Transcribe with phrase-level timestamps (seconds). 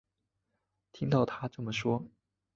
[0.91, 2.03] 听到她这么说